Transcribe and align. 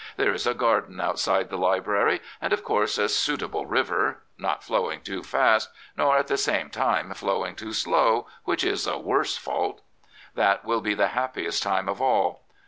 There 0.17 0.33
is 0.33 0.47
a 0.47 0.55
garden 0.55 0.99
out 0.99 1.19
side 1.19 1.49
the 1.51 1.59
library, 1.59 2.21
and, 2.41 2.53
of 2.53 2.63
course, 2.63 2.97
a 2.97 3.07
suitable 3.07 3.67
river— 3.67 4.23
not 4.39 4.63
flowing 4.63 5.01
too 5.01 5.21
fast, 5.21 5.69
nor, 5.95 6.17
at 6.17 6.25
the 6.25 6.39
same 6.39 6.71
time, 6.71 7.13
flowing 7.13 7.53
too 7.55 7.71
slow, 7.71 8.25
which 8.43 8.63
is 8.63 8.87
a 8.87 8.97
worse 8.97 9.37
fault. 9.37 9.81
That 10.33 10.65
will 10.65 10.81
be 10.81 10.95
the 10.95 11.09
happiest 11.09 11.61
time 11.61 11.87
of 11.87 12.01
all. 12.01 12.41